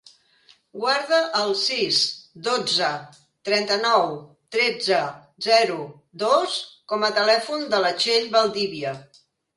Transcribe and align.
Guarda 0.83 1.17
el 1.39 1.51
sis, 1.63 1.99
dotze, 2.47 2.89
trenta-nou, 3.49 4.15
tretze, 4.57 5.03
zero, 5.49 5.77
dos 6.25 6.57
com 6.93 7.07
a 7.09 7.13
telèfon 7.21 7.69
de 7.75 7.83
la 7.87 7.93
Txell 8.01 8.31
Valdivia. 8.39 8.97